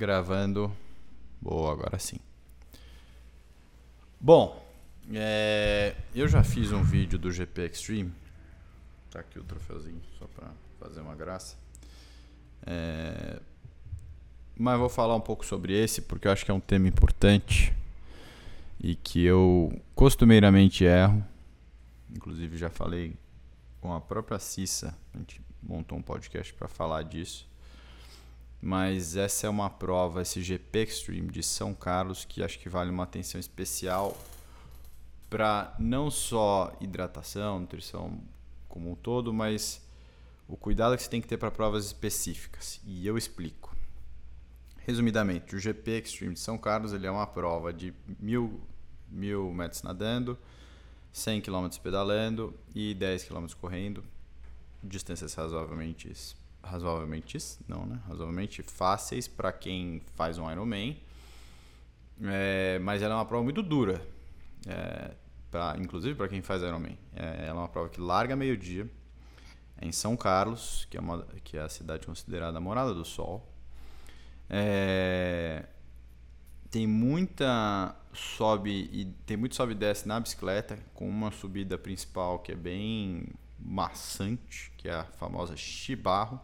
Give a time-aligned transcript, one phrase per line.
[0.00, 0.74] Gravando.
[1.42, 2.16] Boa, agora sim.
[4.18, 4.66] Bom,
[5.12, 8.10] é, eu já fiz um vídeo do GP Extreme.
[9.10, 11.58] Tá aqui o troféuzinho, só para fazer uma graça.
[12.66, 13.40] É,
[14.56, 17.70] mas vou falar um pouco sobre esse porque eu acho que é um tema importante
[18.82, 21.22] e que eu costumeiramente erro.
[22.10, 23.14] Inclusive já falei
[23.82, 27.49] com a própria Cissa, a gente montou um podcast para falar disso.
[28.60, 32.90] Mas essa é uma prova, esse GP Extreme de São Carlos, que acho que vale
[32.90, 34.16] uma atenção especial
[35.30, 38.20] para não só hidratação, nutrição
[38.68, 39.80] como um todo, mas
[40.46, 42.80] o cuidado que você tem que ter para provas específicas.
[42.84, 43.74] E eu explico.
[44.78, 48.60] Resumidamente, o GP Extreme de São Carlos ele é uma prova de mil,
[49.08, 50.36] mil metros nadando,
[51.12, 54.04] 100 km pedalando e 10 km correndo,
[54.82, 56.08] distâncias razoavelmente
[56.62, 58.00] razoavelmente não, né?
[58.06, 61.00] Razoavelmente fáceis para quem faz um Ironman.
[62.22, 64.06] É, mas ela é uma prova muito dura,
[64.66, 65.12] é,
[65.50, 66.98] pra, inclusive para quem faz Ironman.
[67.14, 68.88] É, ela é uma prova que larga meio-dia
[69.80, 73.04] é em São Carlos, que é, uma, que é a cidade considerada a morada do
[73.04, 73.48] sol.
[74.48, 75.64] É,
[76.70, 82.40] tem muita sobe e tem muito sobe e desce na bicicleta, com uma subida principal
[82.40, 86.38] que é bem maçante, que é a famosa Chibarro.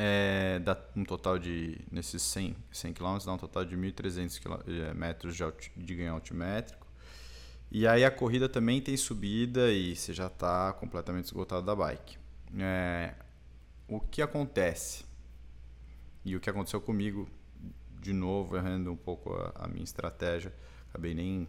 [0.00, 4.94] É, dá um total de, nesses 100, 100 km, dá um total de 1.300 é,
[4.94, 5.42] metros de,
[5.76, 6.86] de ganho altimétrico.
[7.68, 12.16] E aí a corrida também tem subida e você já está completamente esgotado da bike.
[12.56, 13.12] É,
[13.88, 15.04] o que acontece?
[16.24, 17.28] E o que aconteceu comigo,
[18.00, 20.54] de novo, errando um pouco a, a minha estratégia,
[20.90, 21.48] acabei nem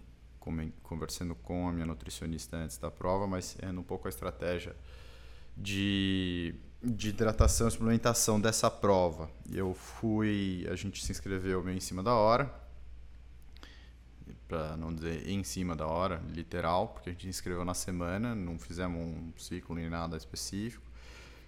[0.82, 4.76] conversando com a minha nutricionista antes da prova, mas errando um pouco a estratégia
[5.56, 9.30] de, de hidratação e suplementação dessa prova.
[9.52, 12.54] Eu fui, a gente se inscreveu meio em cima da hora,
[14.48, 18.34] para não dizer em cima da hora, literal, porque a gente se inscreveu na semana,
[18.34, 20.84] não fizemos um ciclo nem nada específico.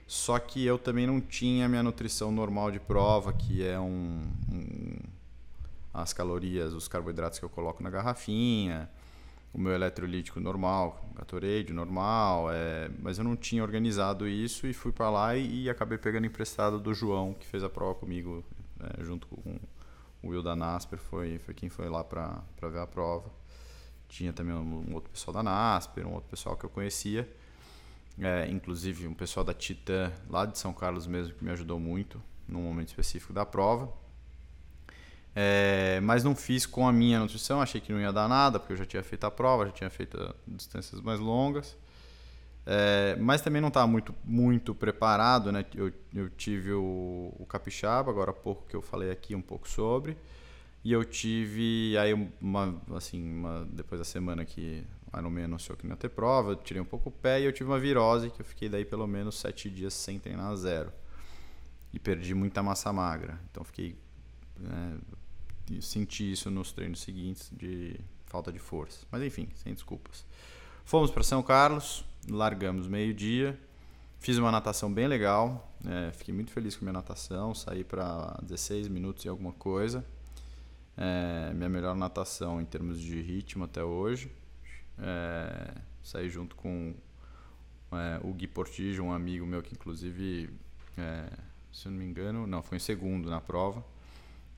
[0.05, 4.97] Só que eu também não tinha minha nutrição normal de prova, que é um, um
[5.93, 8.89] as calorias, os carboidratos que eu coloco na garrafinha,
[9.53, 14.91] o meu eletrolítico normal, Gatorade normal, é, mas eu não tinha organizado isso e fui
[14.91, 18.43] para lá e, e, acabei pegando emprestado do João, que fez a prova comigo,
[18.79, 19.59] é, junto com
[20.23, 23.29] o Will da Nasper, foi, foi quem foi lá para ver a prova.
[24.07, 27.29] Tinha também um, um, outro pessoal da Nasper, um outro pessoal que eu conhecia,
[28.19, 32.21] é, inclusive um pessoal da Titã, lá de São Carlos mesmo, que me ajudou muito
[32.47, 33.91] num momento específico da prova.
[35.35, 38.73] É, mas não fiz com a minha nutrição, achei que não ia dar nada, porque
[38.73, 41.77] eu já tinha feito a prova, já tinha feito distâncias mais longas.
[42.65, 45.65] É, mas também não estava muito, muito preparado, né?
[45.73, 49.67] Eu, eu tive o, o, capixaba, agora há pouco que eu falei aqui um pouco
[49.67, 50.15] sobre.
[50.83, 55.85] E eu tive, aí uma, assim, uma, depois da semana que o Ironman anunciou que
[55.85, 58.29] não ia ter prova, eu tirei um pouco o pé e eu tive uma virose,
[58.31, 60.91] que eu fiquei daí pelo menos sete dias sem treinar zero.
[61.93, 63.39] E perdi muita massa magra.
[63.51, 63.95] Então fiquei
[64.61, 64.97] né,
[65.81, 69.05] senti isso nos treinos seguintes de falta de força.
[69.11, 70.25] Mas enfim, sem desculpas.
[70.83, 73.57] Fomos para São Carlos, largamos meio-dia,
[74.19, 78.37] fiz uma natação bem legal, é, fiquei muito feliz com a minha natação, saí para
[78.41, 80.05] 16 minutos e alguma coisa.
[80.97, 84.31] É, minha melhor natação em termos de ritmo até hoje.
[84.99, 85.73] É,
[86.03, 86.93] saí junto com
[87.91, 90.49] é, o Gui Portijo, um amigo meu que inclusive,
[90.97, 91.29] é,
[91.71, 93.83] se eu não me engano, não, foi em segundo na prova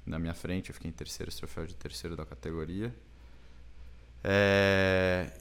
[0.06, 2.94] na minha frente, eu fiquei em terceiro, esse troféu de terceiro da categoria.
[4.24, 5.32] É,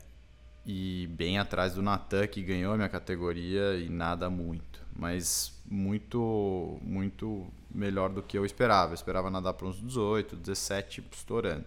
[0.65, 6.79] e bem atrás do Natan, que ganhou a minha categoria e nada muito, mas muito
[6.83, 8.93] muito melhor do que eu esperava.
[8.93, 11.65] Eu esperava nadar para uns 18, 17, estourando.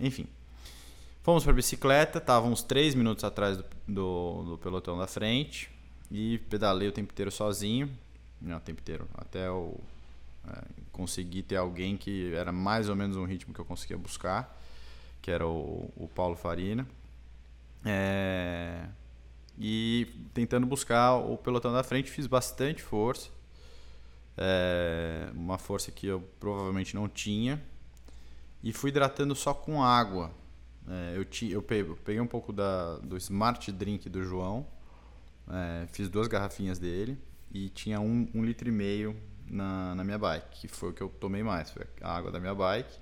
[0.00, 0.26] Enfim,
[1.22, 5.70] fomos para a bicicleta, estava uns 3 minutos atrás do, do, do, pelotão da frente
[6.10, 7.90] e pedalei o tempo inteiro sozinho,
[8.40, 9.74] não o tempo inteiro, até o
[10.48, 10.62] é,
[10.98, 14.60] consegui ter alguém que era mais ou menos um ritmo que eu conseguia buscar,
[15.22, 16.84] que era o, o Paulo Farina.
[17.84, 18.88] É,
[19.56, 23.30] e tentando buscar o pelotão da frente, fiz bastante força.
[24.36, 27.62] É, uma força que eu provavelmente não tinha.
[28.60, 30.32] E fui hidratando só com água.
[30.88, 34.66] É, eu, ti, eu peguei um pouco da, do Smart Drink do João.
[35.48, 37.16] É, fiz duas garrafinhas dele.
[37.52, 39.16] E tinha um, um litro e meio
[39.50, 42.38] na, na minha bike, que foi o que eu tomei mais, foi a água da
[42.40, 42.98] minha bike.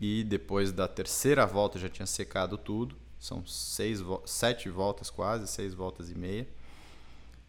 [0.00, 5.74] E depois da terceira volta já tinha secado tudo, são seis, sete voltas quase, seis
[5.74, 6.48] voltas e meia.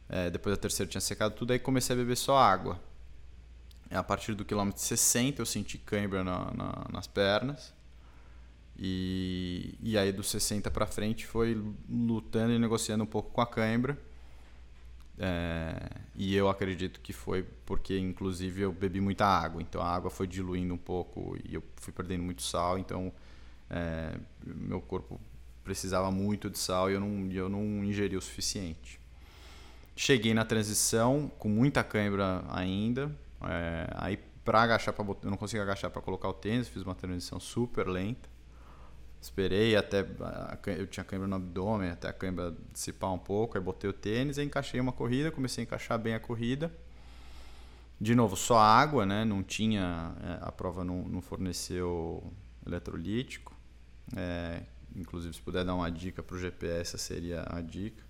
[0.09, 2.77] É, depois da terceira tinha secado tudo, aí comecei a beber só água.
[3.89, 7.73] A partir do quilômetro 60 eu senti cãibra na, na, nas pernas.
[8.77, 13.47] E, e aí dos 60 para frente foi lutando e negociando um pouco com a
[13.47, 13.97] cãibra.
[15.23, 15.75] É,
[16.15, 19.61] e eu acredito que foi porque, inclusive, eu bebi muita água.
[19.61, 22.79] Então a água foi diluindo um pouco e eu fui perdendo muito sal.
[22.79, 23.13] Então
[23.69, 25.21] é, meu corpo
[25.63, 28.99] precisava muito de sal e eu não, eu não ingeri o suficiente.
[29.95, 33.15] Cheguei na transição com muita cãibra ainda.
[33.43, 36.95] É, aí para agachar, pra, eu não consegui agachar para colocar o tênis, fiz uma
[36.95, 38.27] transição super lenta.
[39.21, 40.03] Esperei até.
[40.77, 43.55] Eu tinha câimbra no abdômen, até a câimbra dissipar um pouco.
[43.55, 46.73] Aí botei o tênis, e encaixei uma corrida, comecei a encaixar bem a corrida.
[47.99, 49.23] De novo, só água, né?
[49.23, 50.15] Não tinha.
[50.23, 52.33] É, a prova não, não forneceu
[52.65, 53.55] eletrolítico.
[54.17, 54.63] É,
[54.95, 58.03] inclusive, se puder dar uma dica para o GPS, seria a dica.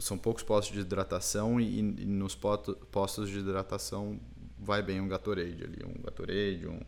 [0.00, 4.18] São poucos postos de hidratação e, e nos postos de hidratação
[4.58, 6.80] vai bem um Gatorade ali, um Gatorade, um,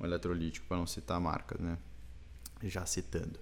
[0.00, 1.78] um eletrolítico, para não citar marcas, né?
[2.62, 3.38] Já citando.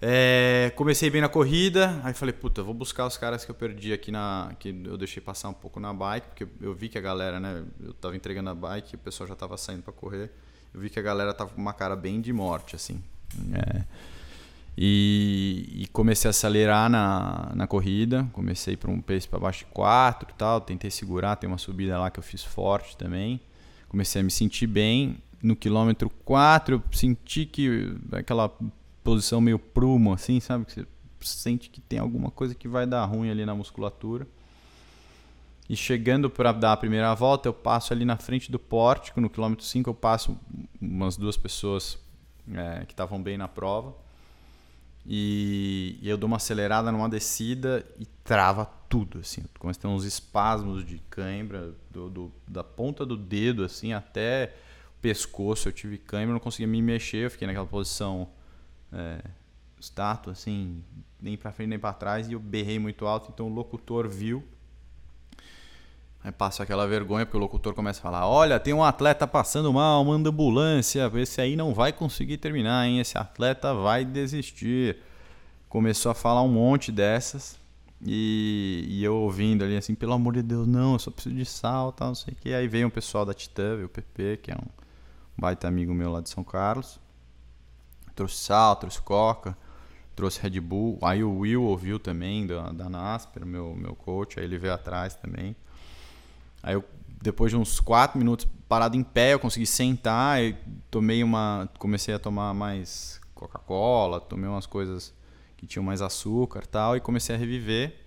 [0.00, 3.92] É, comecei bem na corrida, aí falei, puta, vou buscar os caras que eu perdi
[3.92, 4.54] aqui na.
[4.58, 7.64] que eu deixei passar um pouco na bike, porque eu vi que a galera, né?
[7.80, 10.30] Eu tava entregando a bike, o pessoal já tava saindo para correr.
[10.74, 13.02] Eu vi que a galera tava com uma cara bem de morte, assim.
[13.52, 13.84] É,
[14.76, 19.66] e, e, comecei a acelerar na, na corrida, comecei para um pace para baixo de
[19.66, 23.40] 4 e tal, tentei segurar, tem uma subida lá que eu fiz forte também.
[23.88, 28.50] Comecei a me sentir bem, no quilômetro 4 eu senti que aquela
[29.02, 30.64] posição meio prumo, assim, sabe?
[30.64, 30.86] Que você
[31.20, 34.26] sente que tem alguma coisa que vai dar ruim ali na musculatura.
[35.68, 39.28] E chegando para dar a primeira volta, eu passo ali na frente do pórtico, no
[39.28, 40.38] quilômetro 5 eu passo
[40.80, 41.98] umas duas pessoas
[42.50, 43.94] é, que estavam bem na prova.
[45.06, 49.44] E, e, eu dou uma acelerada numa descida e trava tudo, assim.
[49.58, 54.54] Começa a ter uns espasmos de cãibra do, do, da ponta do dedo, assim, até
[55.04, 58.26] pescoço, eu tive câimbra, não conseguia me mexer, eu fiquei naquela posição
[58.90, 59.18] é,
[59.78, 60.82] estátua, assim,
[61.20, 64.42] nem para frente nem para trás, e eu berrei muito alto, então o locutor viu.
[66.22, 69.70] Aí passa aquela vergonha, porque o locutor começa a falar: Olha, tem um atleta passando
[69.74, 72.98] mal, manda ambulância, esse aí não vai conseguir terminar, hein?
[72.98, 74.96] Esse atleta vai desistir.
[75.68, 77.58] Começou a falar um monte dessas.
[78.00, 81.44] E, e, eu ouvindo ali assim, pelo amor de Deus, não, eu só preciso de
[81.44, 82.54] sal, tal, não sei o que.
[82.54, 84.83] Aí veio um pessoal da Titã, o PP, que é um
[85.36, 87.00] baita amigo meu lá de São Carlos.
[88.14, 89.56] Trouxe sal, trouxe coca,
[90.14, 90.98] trouxe Red Bull.
[91.02, 95.14] Aí o Will ouviu também da, da Nasper, meu, meu coach, aí ele veio atrás
[95.14, 95.56] também.
[96.62, 96.84] Aí eu,
[97.22, 100.56] depois de uns 4 minutos parado em pé, eu consegui sentar e
[100.90, 101.68] tomei uma.
[101.78, 105.12] Comecei a tomar mais Coca-Cola, tomei umas coisas
[105.56, 108.00] que tinham mais açúcar tal, e comecei a reviver.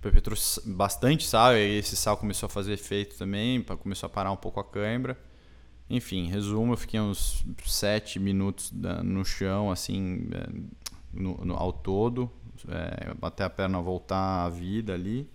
[0.00, 4.30] Pepe trouxe bastante sal, e esse sal começou a fazer efeito também, começou a parar
[4.30, 5.18] um pouco a cãibra.
[5.88, 8.72] Enfim, resumo, eu fiquei uns sete minutos
[9.04, 10.48] no chão, assim, é,
[11.12, 12.30] no, no ao todo,
[12.68, 15.28] é, até a perna voltar à vida ali.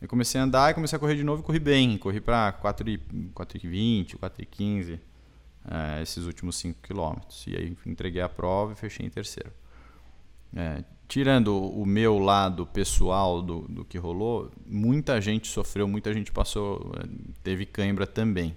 [0.00, 1.98] Eu comecei a andar e comecei a correr de novo e corri bem.
[1.98, 5.00] Corri para 4,20, 4,15
[5.68, 7.44] é, esses últimos 5 quilômetros.
[7.46, 9.50] E aí entreguei a prova e fechei em terceiro.
[10.54, 16.30] É, tirando o meu lado pessoal do, do que rolou, muita gente sofreu, muita gente
[16.30, 17.08] passou, é,
[17.42, 18.56] teve cãibra também.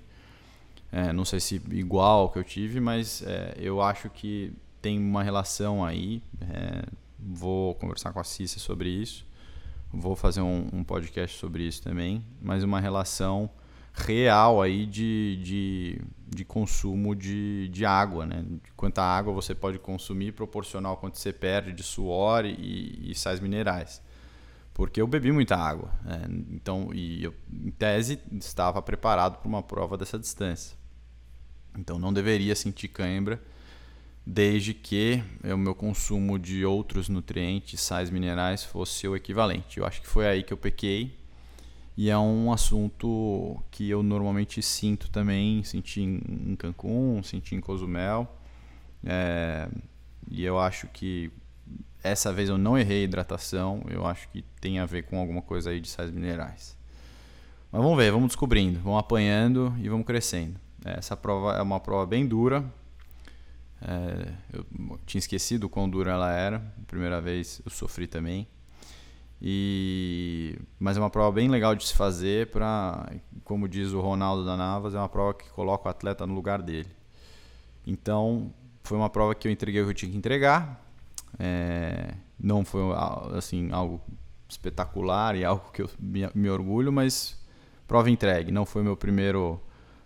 [0.92, 5.24] É, não sei se igual que eu tive, mas é, eu acho que tem uma
[5.24, 6.22] relação aí.
[6.42, 6.84] É,
[7.18, 9.26] vou conversar com a Cissa sobre isso.
[9.94, 12.26] Vou fazer um, um, podcast sobre isso também.
[12.42, 13.50] Mas uma relação
[13.94, 18.46] real aí de, de, de consumo de, de água, né?
[18.76, 23.40] Quanta água você pode consumir proporcional ao quanto você perde de suor e, e sais
[23.40, 24.02] minerais
[24.74, 25.92] porque eu bebi muita água.
[26.04, 26.22] Né?
[26.52, 30.78] Então, e eu, em tese, estava preparado para uma prova dessa distância.
[31.78, 33.42] Então não deveria sentir cãibra,
[34.26, 39.80] desde que o meu consumo de outros nutrientes, sais minerais, fosse o equivalente.
[39.80, 41.20] Eu acho que foi aí que eu pequei.
[41.98, 48.28] E é um assunto que eu normalmente sinto também, senti em Cancún, senti em Cozumel.
[49.04, 49.68] É,
[50.30, 51.32] e eu acho que
[52.04, 55.42] essa vez eu não errei a hidratação, eu acho que tem a ver com alguma
[55.42, 56.78] coisa aí de sais minerais.
[57.72, 60.60] Mas vamos ver, vamos descobrindo, vamos apanhando e vamos crescendo.
[60.84, 62.64] Essa prova é uma prova bem dura.
[63.82, 64.66] É, eu
[65.06, 66.60] tinha esquecido o quão dura ela era.
[66.88, 68.48] Primeira vez eu sofri também.
[69.42, 73.12] E mas é uma prova bem legal de se fazer para,
[73.44, 76.62] como diz o Ronaldo da Navas, é uma prova que coloca o atleta no lugar
[76.62, 76.90] dele.
[77.86, 80.86] Então foi uma prova que eu entreguei o que eu tinha que entregar.
[81.40, 82.82] É, não foi
[83.36, 84.02] assim algo
[84.48, 87.40] espetacular e algo que eu me, me orgulho, mas
[87.88, 88.52] prova entregue.
[88.52, 89.60] Não foi meu primeiro,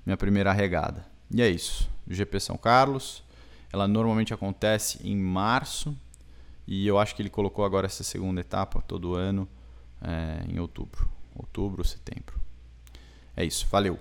[0.05, 1.05] minha primeira regada.
[1.31, 1.89] E é isso.
[2.07, 3.23] GP São Carlos.
[3.71, 5.95] Ela normalmente acontece em março.
[6.67, 9.47] E eu acho que ele colocou agora essa segunda etapa todo ano
[10.01, 11.09] é, em outubro.
[11.35, 12.39] Outubro, setembro.
[13.35, 13.67] É isso.
[13.69, 13.99] Valeu.